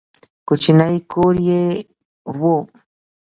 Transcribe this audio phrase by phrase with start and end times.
[0.47, 1.63] کوچنی کور یې
[2.39, 2.41] و.